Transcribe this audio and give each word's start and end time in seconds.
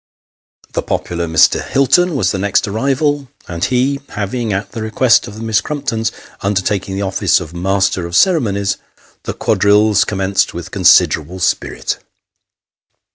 The 0.73 0.81
popular 0.81 1.27
Mr. 1.27 1.63
Hilton 1.63 2.15
was 2.15 2.31
the 2.31 2.39
next 2.39 2.67
arrival; 2.67 3.27
and 3.47 3.63
ho 3.63 3.97
having, 4.15 4.51
at 4.51 4.71
the 4.71 4.81
request 4.81 5.27
of 5.27 5.35
the 5.35 5.43
Miss 5.43 5.61
Crumptons, 5.61 6.11
undertaken 6.41 6.95
the 6.95 7.03
office 7.03 7.39
of 7.39 7.53
Master 7.53 8.07
of 8.07 8.13
the 8.13 8.17
Ceremonies, 8.19 8.77
the 9.25 9.33
quadrilles 9.35 10.03
commenced 10.03 10.55
with 10.55 10.71
considerable 10.71 11.39
spirit. 11.39 11.99